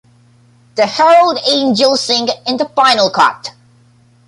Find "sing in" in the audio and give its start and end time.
2.01-2.57